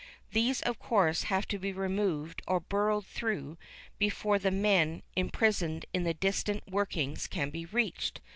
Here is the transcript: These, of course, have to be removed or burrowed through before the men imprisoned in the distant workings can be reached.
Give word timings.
These, 0.31 0.61
of 0.63 0.79
course, 0.79 1.25
have 1.25 1.47
to 1.49 1.59
be 1.59 1.71
removed 1.71 2.41
or 2.47 2.59
burrowed 2.59 3.05
through 3.05 3.59
before 3.99 4.39
the 4.39 4.49
men 4.49 5.03
imprisoned 5.15 5.85
in 5.93 6.05
the 6.05 6.15
distant 6.15 6.67
workings 6.67 7.27
can 7.27 7.51
be 7.51 7.67
reached. 7.67 8.19